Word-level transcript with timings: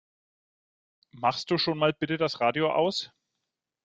Machst 1.11 1.51
du 1.51 1.59
schon 1.59 1.77
mal 1.77 1.93
bitte 1.93 2.17
das 2.17 2.39
Radio 2.39 2.73
aus? 2.73 3.11